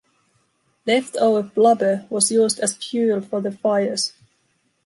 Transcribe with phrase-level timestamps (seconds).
[0.87, 4.13] Leftover blubber was used as fuel for the fires.